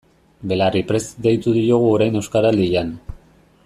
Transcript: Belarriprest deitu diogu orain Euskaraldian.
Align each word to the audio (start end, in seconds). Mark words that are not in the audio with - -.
Belarriprest 0.51 1.21
deitu 1.27 1.55
diogu 1.59 1.91
orain 1.99 2.19
Euskaraldian. 2.23 2.95